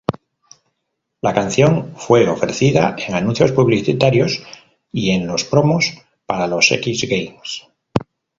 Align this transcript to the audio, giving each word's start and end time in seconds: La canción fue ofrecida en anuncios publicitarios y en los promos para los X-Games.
La 1.21 1.31
canción 1.31 1.93
fue 1.95 2.27
ofrecida 2.27 2.95
en 2.97 3.13
anuncios 3.13 3.51
publicitarios 3.51 4.41
y 4.91 5.11
en 5.11 5.27
los 5.27 5.43
promos 5.43 5.93
para 6.25 6.47
los 6.47 6.71
X-Games. 6.71 7.67